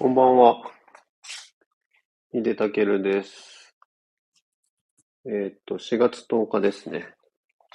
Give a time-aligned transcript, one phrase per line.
[0.00, 0.62] こんばんは。
[2.32, 3.74] 井出武です。
[5.26, 7.08] えーっと、4月10日ですね。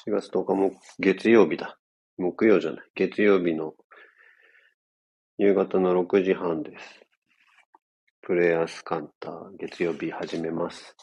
[0.08, 1.78] 4月10日も月曜日だ。
[2.18, 2.86] 木曜じゃない。
[2.96, 3.74] 月曜日の
[5.38, 7.02] 夕方の6時半です。
[8.22, 10.96] プレイヤースカンター、月曜日始めます。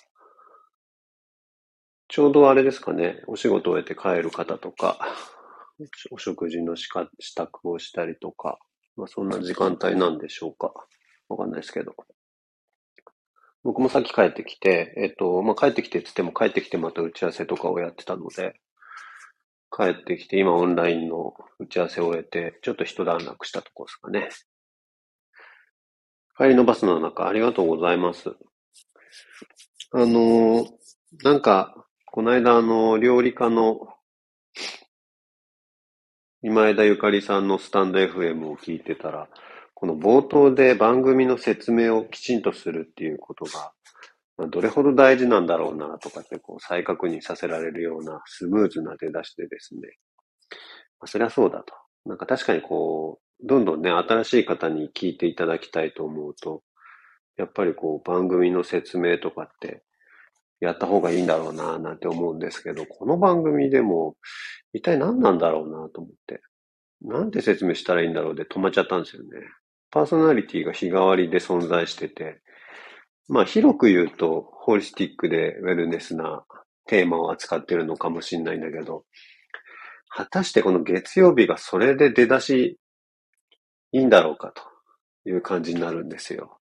[2.08, 4.98] ちょうどあれですかね、お仕事を終えて帰る方とか、
[6.12, 8.58] お食事のしか支度をしたりとか、
[8.96, 10.72] まあ、そんな時間帯なんでしょうか。
[11.30, 11.94] わかんないですけど。
[13.62, 18.54] 僕もさっき帰ってきて、えっと、まあ、帰ってきてっつっても帰ってきてまた打ち合わせとかをやってたので、
[19.70, 24.28] 帰ってきて今オンラインの打ち合わせを終えて、ちょっと一段落したとこですかね。
[26.36, 28.30] 帰りのバスの中、ありがとうございます。
[29.92, 30.66] あの
[31.22, 31.74] なんか、
[32.06, 33.78] この間あの、料理家の
[36.42, 39.28] 今枝ゆかりさんのスタンド FM を聞いてたら、
[39.80, 43.72] この冒頭で番組の説明をきちんとするっていうことが、
[44.50, 49.80] どれほど大事なんだろうなとかってこう再確認させられるようなスムーズな出だしでですね。
[51.00, 51.72] まあ、そりゃそうだと。
[52.04, 56.62] なんか確かにこう、どんどんね、新しい方に聞いていただきたいと思うと、
[57.38, 59.82] やっぱりこう番組の説明とかって
[60.60, 64.16] やった方がいいんだろうななんて思うんですけど、この番組でも
[64.74, 66.42] 一体何なんだろうなと思って。
[67.02, 69.28] なんて説明したらいいんだろうで止まっちゃったんですよね。
[69.90, 72.40] パーソナリティが日替わりで存在してて、
[73.28, 76.44] まあ広く言うと、ホリスティックでウェルネスな
[76.86, 79.04] テーマを扱ってるのかもしれないんだけど、
[80.08, 82.78] 果たしてこの月曜日がそれで出だし
[83.92, 84.62] いいんだろうかと
[85.28, 86.58] いう感じになるんですよ。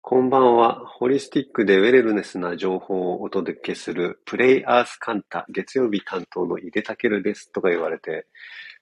[0.00, 0.86] こんばんは。
[0.86, 8.26] ホリスティックでウェルネスな情報をお届けするプレイアースカンタ月曜日担当の井出武ですとか言われて、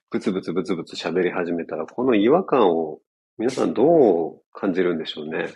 [0.09, 2.99] ブツブツブツブツ喋り始めたら、この違和感を
[3.37, 5.53] 皆さんどう感じるんでしょうね。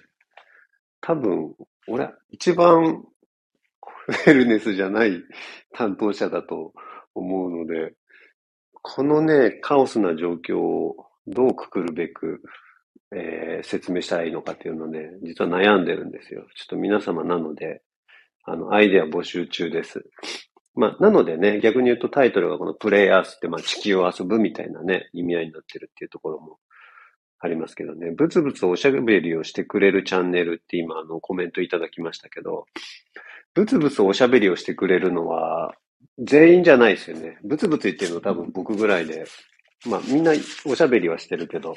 [1.00, 1.56] 多分、
[1.88, 3.04] 俺、一番
[4.08, 5.24] ウェルネスじゃない
[5.74, 6.74] 担当者だと
[7.16, 7.94] 思うので、
[8.82, 12.42] このね、カオスな状況をどうくくるべく、
[13.16, 16.46] えー、説明したらいいのかっていうのね、実は悩んでるんですよ。
[16.56, 17.82] ちょっと皆様なので、
[18.44, 20.04] あの、アイデア募集中です。
[20.74, 26.60] まあ、なのでね、逆に言うとタイトルがこのプレイアースって、まあ、地球を遊ぶみたいなね、意味合いになってるっていうところも
[27.40, 32.66] ありますけどね、ブツブツおしゃべりをしてくれるチャンネルって今、あの、コメントいただきましたけど、
[33.54, 35.74] ブツブツおしゃべりをしてくれるのは、
[36.20, 37.38] 全員じゃないですよね。
[37.44, 39.26] ブツブツ言ってるの多分僕ぐらいで、
[39.88, 40.34] まあ、みんな
[40.66, 41.76] おしゃべりはしてるけど、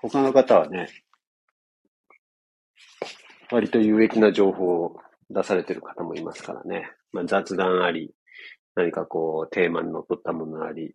[0.00, 0.88] 他の方はね、
[3.50, 4.96] 割と有益な情報を
[5.30, 6.90] 出されてる方もいますからね。
[7.12, 8.12] まあ、雑談あり、
[8.76, 10.92] 何かこう、テーマにのっとったものあり、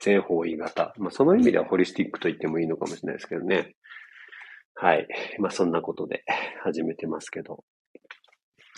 [0.00, 0.94] 全方位型。
[0.98, 3.74] まあ、その意味ではホリスティックと言ってもいいのかもしれないですけどね。
[4.74, 5.08] はい。
[5.40, 6.24] まあ、そんなことで
[6.62, 7.64] 始めてますけど。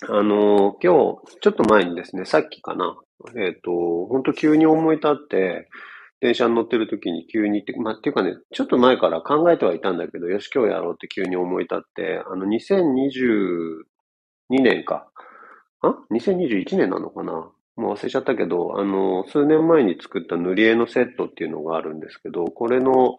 [0.08, 2.96] あの、今日、ちょっと前にですね、さっきかな。
[3.36, 5.68] えっ、ー、と、本当急に思い立って、
[6.20, 13.82] 電車に乗ってる時に急にって、まあ、っていうかね、ちょっと前から考えてはいたんだけど、よし、今日やろうって急に思い立って、あの、2022
[14.50, 15.10] 年か。
[15.82, 17.50] あ ?2021 年なのかな？
[17.80, 23.16] もう忘れちゃったけど、あの、数年前に作った塗り絵のセットっていうのがあるんですけど、これの、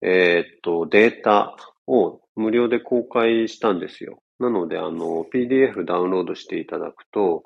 [0.00, 1.56] えー、っと、データ
[1.88, 4.22] を無料で公開したんですよ。
[4.38, 7.42] なので、あの、PDF ダウンロードしていただくと、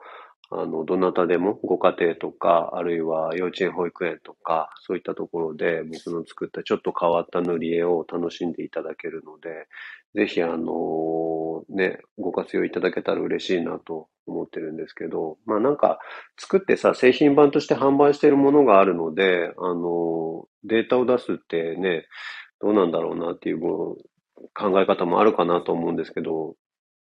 [0.51, 9.67] あの、どなたでもご家庭とか、あるいは幼稚園保育園とか、そういったところで僕の作ったちょっと変わった塗り絵を楽しんでいただけるので、
[10.15, 10.73] ぜひあの、
[11.69, 15.99] ね、ご活用いただけたら嬉しいなと思ってるんですけど、まあなんか
[16.39, 22.07] 作ってさ、製品版として販売しているものがあるので、あの、データを出すってね、
[22.61, 26.55] どうなんだろうなっていう考え方もあるかなと思うんですけど、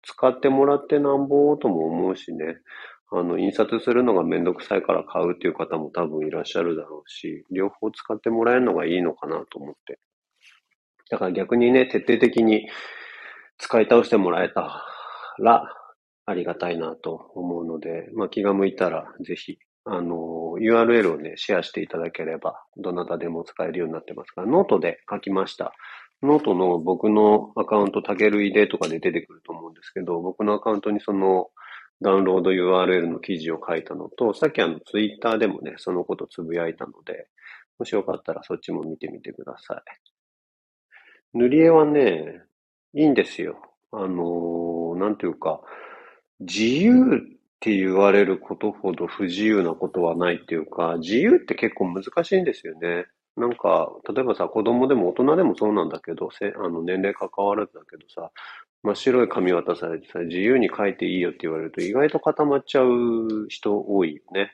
[0.04, 2.58] 使ってもらってなんぼとも思うしね、
[3.12, 10.00] あの、印刷するのがめんどくさいから買うっていう方も多分いらっしゃるだろうし、両方使ってもらえるのがいいのかなと思って。
[11.10, 12.70] だから逆にね、徹底的に
[13.62, 14.84] 使い倒してもらえた
[15.40, 15.64] ら
[16.26, 25.74] ありがたいなと思うので、まあ気が向いたらぜひ、あの、URL をね、シェアしていただければ、どなたでも使えるようになってますから、ノートで書きました。
[26.24, 31.50] ノートの僕のアカウント、タケルイデとかで出てくると思うんですけど、僕のアカウントにその
[32.02, 37.28] ダウンロード URL の記事を書いたのと、さっきあのツイッターでもね、そのことつぶやいたので、
[37.80, 39.82] もしよかったらそっちも見てみてください。
[41.34, 42.44] 塗り絵はね、
[42.94, 43.58] いいんですよ。
[43.92, 45.62] あのー、なんていうか、
[46.40, 47.20] 自由っ
[47.60, 53.06] て言われることほど不自由なことはないっていうか、自由って結構難しいんですよね。
[53.38, 58.32] なんか、例えばさ、子供でも大人でもそうなんだけど、せあの年齢関わらずだけどさ、
[58.84, 64.54] 真っ白い紙渡されてさ、自由に書いていいよって言われると意外と固まっちゃう人多いよね。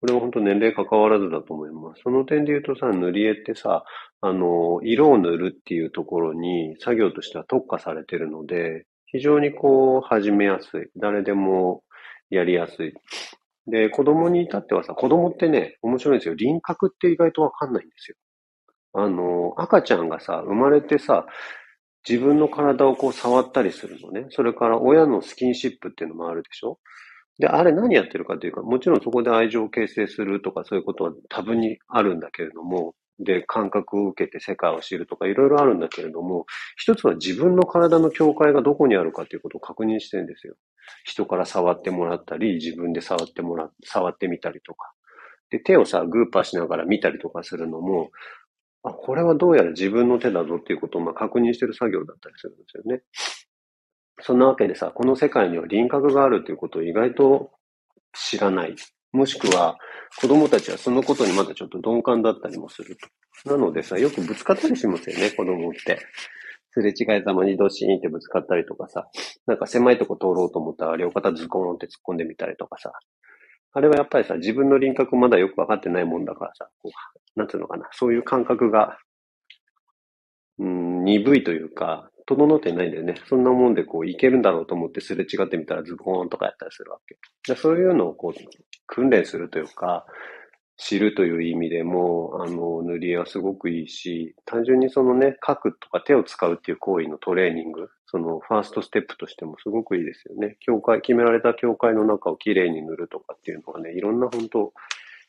[0.00, 2.00] これは本当年齢関わらずだと思います。
[2.02, 3.84] その点で言うとさ、塗り絵ってさ、
[4.22, 10.86] あの、色を塗るっていうところに作業としては特化されてるので、非常にこう、始めやすい。
[10.96, 11.82] 誰でも
[12.30, 12.94] やりやすい。
[13.66, 16.34] で、子供に至ってはさ、子供ってね、面白いんですよ。
[16.34, 18.16] 輪郭って意外とわかんないんですよ。
[18.94, 21.26] あの、赤ちゃんがさ、生まれてさ、
[22.08, 24.26] 自分の体をこう触ったりするのね。
[24.30, 26.78] それから親のスキンシップっていうのもあるでしょ
[27.40, 36.44] で、あれ何やってるかというか、もちろんそこで愛情を形成するとかそういうことは多分にあるんだけれども、で、感覚を受けて世界を知るとかいろいろあるんだけれども、
[36.76, 40.54] 一つは自分の体の境界がどこにあるかということを確認してるんですよ。
[41.04, 44.92] 人から触ってもらったり、自分で触ってもら、触ってみたりとか。
[45.48, 48.10] で、手をさ、グーパーしながら見たりとかするのも、
[48.82, 53.02] あ、これはどうやら自分の手だぞっていうことをまあ確認してる作業だったりするんですよね。
[54.22, 57.50] そんなわけでさ、この世界には輪郭があるということを意外と
[58.12, 58.74] 知らない。
[59.12, 59.76] もしくは、
[60.20, 63.50] 子供たちはそのことにまだちょっと鈍感だったりもすると。
[63.50, 65.98] なのでさ、よくぶつかったりしますよね、子供って。
[66.72, 69.08] すれ違いざまにドシーンってぶつかったりとかさ、
[69.46, 72.92] なんか狭いとこ通ろうと思ったら両肩ズコーンって突っ込んでみたりとかさ。
[73.72, 76.90] あれはやっぱりさ、自分の輪郭まだよくわかってないもんだからさ、こ
[77.36, 78.98] うなんつうのかな、そういう感覚が、
[80.58, 83.14] うん、鈍いというか、整ってないんだよね。
[83.28, 87.18] そんなもんでこう、いけるんだろうと思ってすれ違ってみたらズコーンとかやったりするわけ。
[87.52, 88.40] でそういうのをこう、
[88.86, 90.06] 訓練するというか、
[90.76, 100.56] 知るという意味でも、あの、塗り絵はすごくいいし、単純にそのね、書くとか手を使うっていう行為のトレーニング、そのファーストステップとしてもすごくいいですよね。
[100.60, 104.72] 境界、決められた境界の中をきれいに塗るとかっていうのはね、いろんな本当、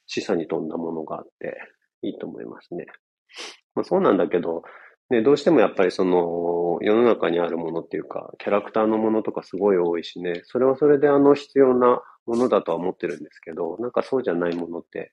[0.05, 1.57] 示唆に富んだものがあって、
[2.03, 2.85] いいと思いますね。
[3.75, 4.63] まあそうなんだけど、
[5.11, 15.11] ね、どうしてもやっぱりその、世の中にあるものっていうか、キャラクターのものとかすごい多いしね、それはそれであの必要なものだとは思ってるんですけど、なんかそうじゃないものって、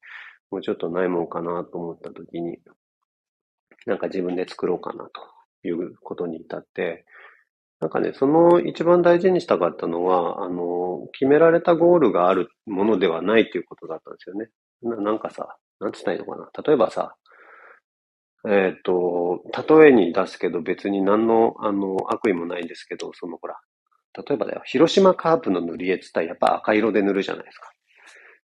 [0.50, 2.58] もうちょっとないもんかなと思った時に、
[3.86, 5.04] なんか自分で作ろうかな
[5.62, 7.04] ということに至って、
[7.80, 14.48] なんかね、その一番大事にしたかったのは、あの、決められたゴールがあるものではないということだったんですよね。
[14.82, 16.50] ななんかさ、なんつったらいいのかな。
[16.66, 17.16] 例えばさ、
[18.50, 19.42] えっ、ー、と、
[19.78, 23.58] 例えに出すけど別に何の、あの、悪意もないんですけど、そのほら、
[24.16, 27.70] 例えばだよ、広島カープの塗り絵って言ったらやっぱ赤色で塗るじゃないですか。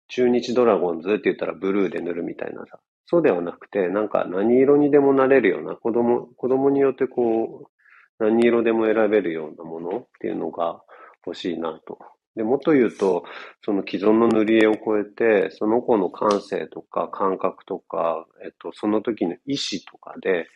[0.08, 2.78] 中日ドラゴンズって言ったらブルーで塗るみたいなさ。
[3.06, 7.68] そうではなくて、なんか何色にでもなれるような、子供、子供によってこ
[8.18, 10.82] う、何色でも選べるようなものっていうのが
[11.24, 11.98] 欲しいなと。
[12.36, 13.24] で、もっと言うと、
[13.62, 20.46] その既存の塗り絵を超えて、その子の感性とか感覚とか、えっと、その時の意志とかで、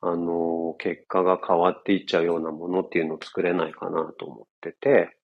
[0.00, 5.16] あの、結果が変わっていっちゃうようなものっていうのを作れないかなと思ってて、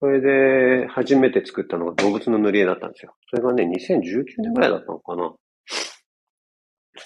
[0.00, 3.14] それで、初めて作ったのが動物の塗り絵だったんですよ。
[3.30, 5.32] それがね、2019年ぐらいだったのかな。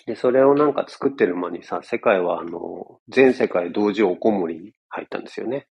[0.07, 5.69] で、それをなんか作ってる間にさ、世界はあの、全世界同時おこもりに入ったんですよね。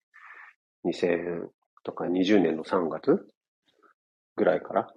[0.84, 1.48] 2000
[1.84, 3.26] とか20年の3月
[4.36, 4.88] ぐらいから。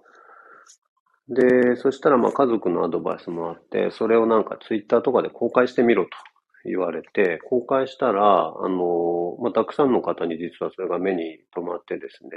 [1.28, 6.10] で、そしたらまあ家族のアドバイスもあって、それをなんかツイッターとかで公開してみろと
[6.64, 12.30] 言われて、公開したら、あの、まあ、たくさんの方に実はそれが目に留まってですね、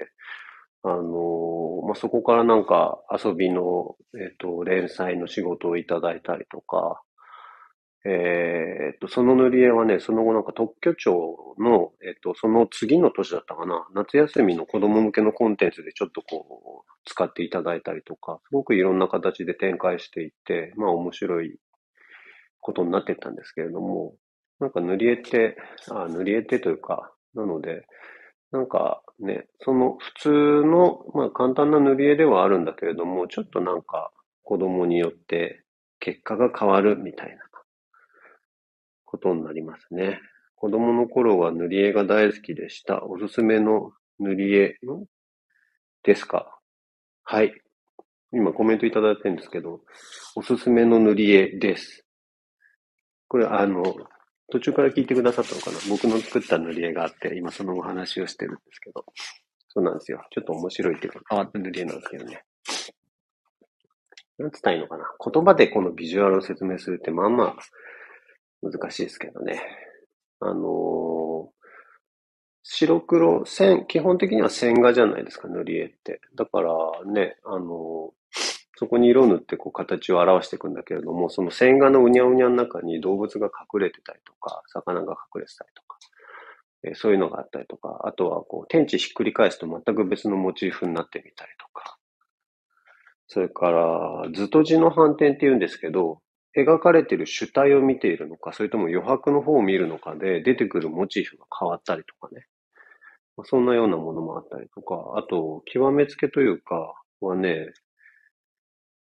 [0.84, 7.02] あの、まあ、そこからなんか遊びの、えっ、と、連載の仕事をいただいたりとか、
[8.04, 21.60] えっ、と、その塗り絵はね、その後なんか特許庁の、えっ、と、その次の年だったかな、夏休みの子供向けのコンテンツでちょっとこう、使っていただいたりとか、すごくいろんな形で展開していって、まあ面白い
[22.60, 24.16] ことになっていったんですけれども、
[24.60, 25.58] なんか塗り絵って、
[25.92, 27.86] あ塗り絵ってというか、なので、
[28.52, 30.30] なんかね、その普通
[30.66, 34.12] の、まあ簡単な塗り絵ではあるんだけれども、ちょっとなんか
[34.44, 35.64] 子供によって
[36.00, 37.51] 結果が変わるみたいな。
[39.12, 40.22] ことになりますね。
[40.56, 43.04] 子供の頃は塗り絵が大好きでした。
[43.04, 44.78] おすすめの塗り絵
[46.04, 46.58] ですか？
[47.24, 47.54] はい。
[48.32, 49.82] 今コメントいただいてるんですけど、
[50.36, 52.06] おすすめの塗り絵です。
[53.28, 53.84] これ、あの、
[54.50, 55.78] 途中から聞いてくださったのかな？
[55.90, 59.04] 僕の作った塗り絵があって、今そのお話をしてるんですけど。
[59.68, 60.22] そうなんですよ。
[60.32, 62.44] ちょっと面白いっていうか変わった塗り絵なんですけどね。
[64.38, 65.06] なんつったらいいのかな？
[65.32, 67.56] 言葉でこのビジュアルを説明するってまあまあ
[68.62, 69.62] 難しいですけどね。
[70.40, 71.50] あの、
[72.64, 76.22] 白黒、線、基本的には線画じゃないですか、塗り絵って。
[76.36, 76.74] だから
[77.06, 78.14] ね、あの、
[78.76, 86.00] そこに色を塗ってこう形を表していくんだけれども、その線画のうにゃうにゃの中に動物が隠れてたりとか、魚が隠れてたりとか、
[86.84, 91.98] えそういうのがあったりとか、あとはこう天地ひっくり返すと全く別のモチーフになってみたりとか、
[93.28, 96.22] それから、図と字の反転って言うんですけど、
[96.58, 102.46] 描かれている主体を見ているのか、それとも余白の方を見るのかで出てくるモチーフが変わったりとかね。
[103.46, 107.72] そんなようなものもあったりとか、あと、極めつけというか、はね、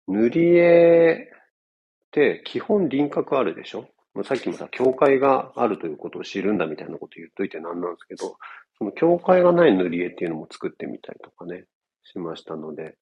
[0.07, 3.87] 塗り絵って基本輪郭あるでしょ？
[4.23, 8.37] さっきもさ、境界があるということを知るんだみたいなこと言っといてなんなんですけど、
[8.77, 11.65] その境界がない塗り絵っていうのも作ってみたりとかね、
[12.03, 12.95] しましたので、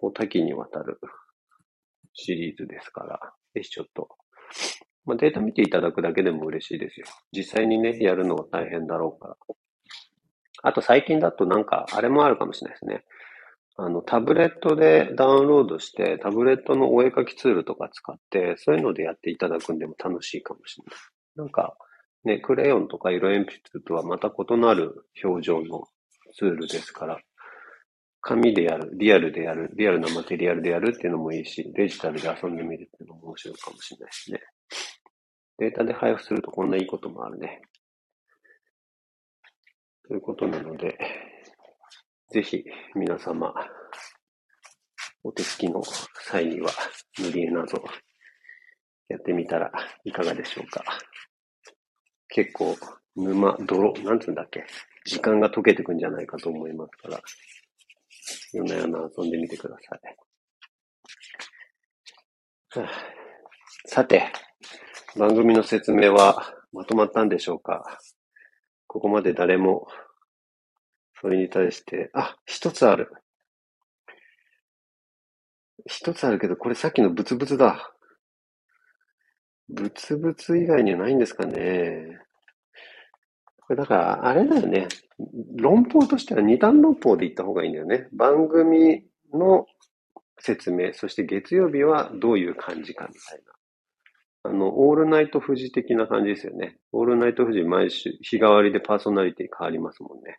[0.00, 0.98] こう多岐にわたる
[2.14, 3.20] シリーズですから、
[3.54, 4.08] ぜひちょっと、
[5.04, 7.06] まあ、データ見ていただくだけでも嬉しいですよ。
[7.32, 9.36] 実際にね、やるのは大変だろうから。
[10.62, 13.04] あと最近だとなんか、あれもあるかもしれないですね。
[13.76, 20.96] あの、タブレットでダウンロードして、タブレットのお絵描きツールとか使って、そういうのでやっていただくんでも楽しいかもしれない。
[21.36, 21.76] なんか、
[22.24, 25.84] ね、クレヨンとか色鉛筆とはまた異なる表情の
[26.34, 27.18] ツールですから、
[28.26, 34.40] 紙でやる、リアルでやる、リアルなマテリアルでやるっていうのもいいし、デジタルで遊んでみるっていうのも面白いかもしれないですね。
[35.58, 37.60] データで配布するとこんないいこともあるね。
[40.08, 40.98] ということなので、
[42.30, 42.64] ぜひ
[42.94, 43.52] 皆様、
[45.22, 46.70] お手つきの際には
[47.18, 47.84] 塗り絵など
[49.08, 49.70] やってみたら
[50.02, 50.82] いかがでしょうか。
[52.28, 52.74] 結構
[53.16, 54.64] 沼、泥、なんつうんだっけ。
[55.04, 57.20] 時間が溶けてくんじゃないかと思いますから、
[58.54, 59.76] 夜な夜な遊んでみてくだ
[62.74, 62.88] さい。
[63.86, 64.32] さて、
[65.16, 67.98] 番組の説明はまとまったんでしょうか？
[68.86, 69.86] ここまで誰も
[71.20, 73.12] それに対して、あ、一つある。
[75.86, 77.92] 一つあるけど、これさっきのブツブツだ。
[79.68, 82.18] ブツブツ以外にはないんですかね。
[83.66, 84.88] これだから、あれだよね。
[85.56, 88.08] 論法としては二段論法で言った方がいいんだよね。
[88.12, 89.66] 番組の
[90.38, 94.50] 説明、そして月曜日はどういう感じかみたいな。
[94.50, 96.76] あの、オールナイト富士的な感じですよね。
[96.92, 100.38] オールナイト富士毎週、日替わりでパーソナリティ変わりますもんね。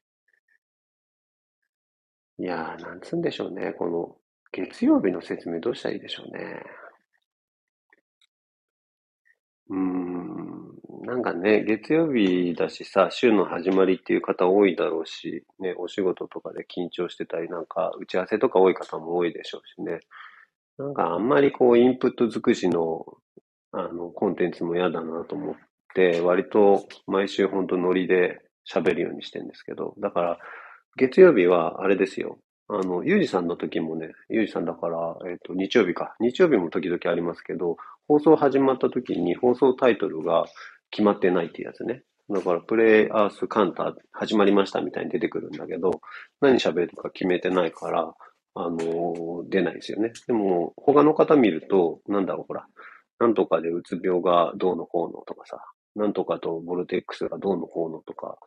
[2.38, 3.74] いやー、なんつうんでしょうね。
[3.74, 4.16] この、
[4.52, 6.64] 月曜日の説明どうしたらいいでしょうね。
[9.70, 20.00] うーん、なんかね、月曜日だしさ、週の始まりっていう方多いだろうし、ね、お仕事とかで緊張してたり、なんか打ち合わせとか多い方も多いでしょうしね。
[20.78, 23.06] なんかあんまりこう、インプット尽くしの、
[23.72, 25.56] あの、コンテンツも嫌だなと思っ
[25.94, 30.40] て、割と毎週ほんとノリで喋るようにしてんですけど、だから、
[30.98, 32.38] 月曜日は、あれですよ。
[32.68, 36.16] あの、ゆうじさんの時もね、ゆうじさんだから、えっ、と、日曜日か。
[36.20, 40.46] 日曜日も時々ありますけど、放送始まった時に放送タイトルが
[40.92, 42.04] 決まってないっていうやつね。
[42.30, 46.02] だから、プレイアースカンター始まりましたみたいに出てくるんだけど、
[46.42, 48.14] 何喋るか決めてないから、
[48.56, 50.12] あの、出ないですよね。
[50.26, 52.66] でも、他の方見ると、なんだろう、ほら、
[53.20, 55.60] なんとかでうつ病がどうのこうのとかさ、
[55.96, 58.38] なんとかとボルテックスがどうのこうのとか、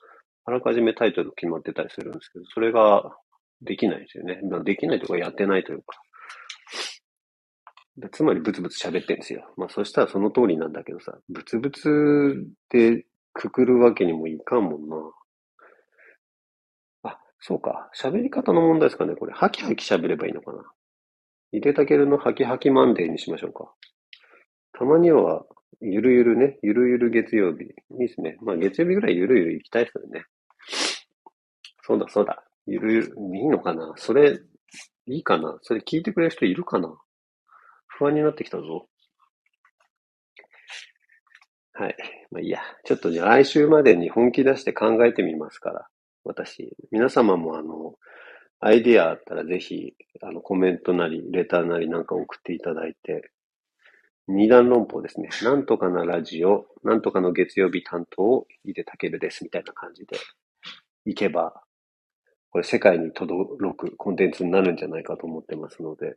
[0.45, 3.17] あらかじめタイトル決まってたりするんですけど、それが
[3.63, 4.41] できないですよね。
[4.65, 6.01] できないとかやってないというか。
[8.13, 9.53] つまりブツブツ喋ってんですよ。
[9.57, 14.97] まあそしたらその通りなんだけどさ、ブツブツでくくるわけにもいかんもんな。
[17.05, 17.91] あ、そうか。
[17.97, 19.15] 喋り方の問題ですかね。
[19.17, 20.63] これ、ハキハキ喋ればいいのかな。
[21.53, 23.73] 井出たけるのハキハキマンデーにしましょうか。
[24.73, 25.45] たまには、
[25.81, 27.65] ゆるゆるね、ゆるゆる月曜日。
[27.65, 28.37] いいですね。
[28.43, 30.25] まあ月曜日ぐらいゆるゆる行きたいですよね。
[31.83, 32.45] そうだそうだ。
[32.67, 33.93] ゆるゆる、いいのかな？
[33.97, 34.39] それ、
[35.07, 35.59] いいかな？
[35.63, 36.95] それ聞いてくれる人いるかな？
[37.99, 38.87] 不安になってきたぞ。
[41.73, 41.97] はい。
[42.31, 42.61] まあいいや。
[42.85, 45.89] ちょっとじゃあ来週までに本気出して考えてみますから。
[46.25, 46.77] 私。
[46.93, 47.95] 皆様もあの、
[48.61, 53.33] アイディアあったらぜひ、あの、コメントなり、レターなりなんか送っていただいて、
[54.29, 55.31] 二段論法ですね。
[55.43, 60.17] なんとかなラジオ、なんとかの月曜日担当を、井出るです、みたいな感じで、
[61.05, 61.63] いけば、
[62.51, 66.15] これ世界に届くコンテンツになるんじゃないかと思ってますので、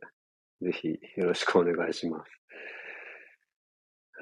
[0.62, 2.30] ぜひよろしくお願いします。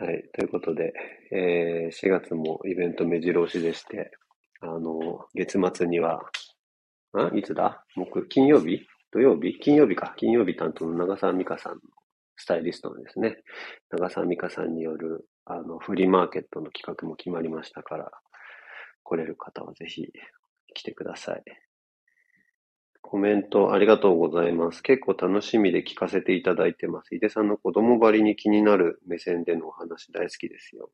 [0.02, 0.22] はい。
[0.32, 0.94] ということで、
[1.30, 4.10] えー、4月もイベント目白押しでして、
[4.60, 6.22] あの、月末には、
[7.12, 7.84] あいつだ？
[7.96, 8.86] 木、金曜日？
[9.12, 9.58] 土曜日？
[9.60, 10.14] 金曜日か。
[10.16, 11.80] 金曜日担当の長澤美香さんの
[12.36, 13.42] スタイリストのですね、
[13.90, 18.10] 長澤美香さんによる、あの、フリーマーケットの企画も決まりましたから、
[19.02, 20.06] 来れる方はぜひ
[20.72, 21.42] 来てください。
[23.02, 24.82] コメントありがとうございます。
[24.82, 27.14] 結構楽しみで聞かせていただいてます。
[27.14, 30.90] 井出さんの子供ばりに気になる目線でのお話大好きですよ。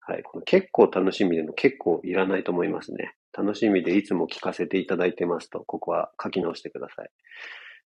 [0.00, 0.22] はい。
[0.22, 3.14] この結構楽しみでの結構いらないと思いますね。
[3.32, 7.10] 楽しみでいつも聞かせていただいてますと、ここは書き直してください。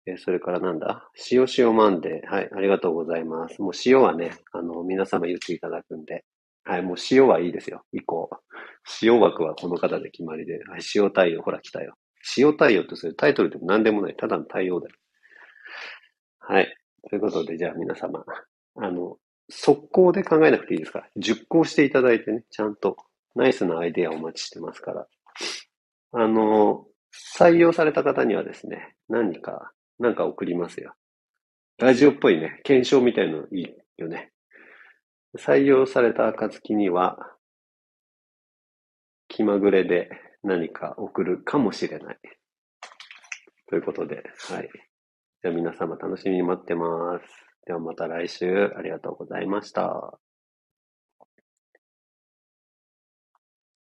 [0.07, 1.09] えそれからなんだ？
[1.31, 2.33] 塩塩マンデー。
[2.33, 2.50] はい。
[2.55, 3.61] ありがとうございます。
[3.61, 6.25] もう塩はね、あの、皆様言っていただくんで。
[6.65, 6.83] はい。
[6.83, 7.83] もう塩はいいですよ。
[7.93, 8.31] 以降。
[9.03, 10.61] 塩枠はこの方で決まりで。
[10.65, 10.81] はい。
[10.95, 11.95] 塩対応、ほら来たよ。
[12.37, 14.16] 塩対応ってそれタイトルでも何でもない。
[14.16, 14.95] ただの対応だよ。
[16.38, 16.76] はい。
[17.09, 18.25] ということで、じゃあ皆様、
[18.76, 19.16] あの、
[19.49, 22.97] 速攻で考えなくていいですか、熟考していただいてね、ちゃんと
[23.35, 25.06] ナイスなアイデアをお待ちしてますから。
[26.12, 26.87] あの、
[27.38, 30.95] 採用された方にはですね、何か、なんか送りますよ。
[31.78, 34.33] ラジオっぽいね、検証みたいのいいよね。
[35.38, 37.18] 採用された暁には、
[39.28, 40.11] 気まぐれで
[40.43, 42.19] 何か送るかもしれない。
[43.69, 44.71] ということで、はい。
[45.43, 47.25] じゃあ皆様楽しみに待ってます。
[47.66, 50.19] ではまた来週ありがとうございました。